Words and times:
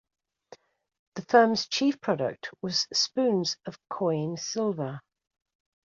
The 1.13 1.21
firm's 1.21 1.67
chief 1.67 2.01
product 2.01 2.49
was 2.59 2.87
spoons 2.91 3.57
of 3.67 3.77
coin 3.89 4.35
silver. 4.35 5.01